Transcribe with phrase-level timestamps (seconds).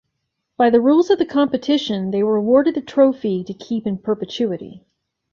[0.57, 4.83] By the rules of competition, they were awarded the trophy to keep in perpetuity.